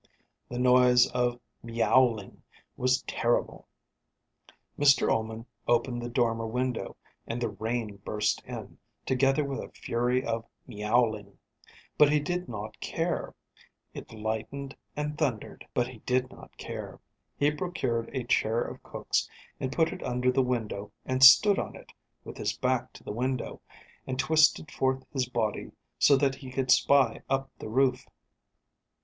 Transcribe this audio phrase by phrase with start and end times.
[0.49, 2.37] The noise of myowling
[2.75, 3.67] was terrible.
[4.79, 10.25] Mr Ullman opened the dormer window, and the rain burst in, together with a fury
[10.25, 11.37] of myowling.
[11.99, 13.35] But he did not care.
[13.93, 15.67] It lightened and thundered.
[15.71, 16.99] But he did not care.
[17.37, 19.29] He procured a chair of cook's
[19.59, 21.91] and put it under the window and stood on it,
[22.23, 23.61] with his back to the window,
[24.07, 28.07] and twisted forth his body so that he could spy up the roof.